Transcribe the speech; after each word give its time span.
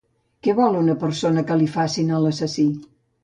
Què 0.45 0.53
vol 0.59 0.77
una 0.77 0.95
persona 1.03 1.43
que 1.51 1.59
li 1.61 1.69
facin 1.75 2.09
a 2.17 2.25
l'assassí? 2.27 2.69